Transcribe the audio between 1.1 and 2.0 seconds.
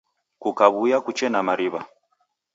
na mariw'a